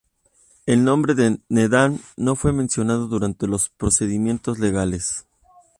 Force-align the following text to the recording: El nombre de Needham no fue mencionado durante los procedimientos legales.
El 0.65 0.83
nombre 0.83 1.13
de 1.13 1.41
Needham 1.49 1.99
no 2.17 2.35
fue 2.35 2.53
mencionado 2.53 3.05
durante 3.05 3.45
los 3.45 3.69
procedimientos 3.69 4.57
legales. 4.57 5.27